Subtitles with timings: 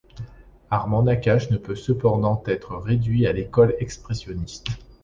[0.71, 4.65] Armand Nakache ne peut cependant être réduit à l'école expressionniste.